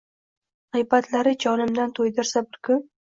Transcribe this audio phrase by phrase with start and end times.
[0.77, 2.83] Giybatlari jonimdan tuydirsa bir kun